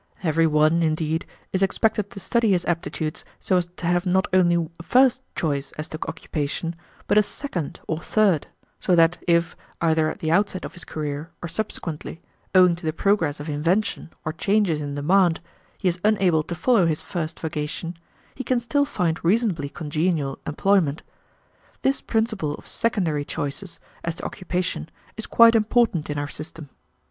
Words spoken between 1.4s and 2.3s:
is expected to